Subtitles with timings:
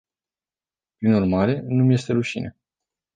[0.97, 2.57] Prin urmare, nu îmi este rușine.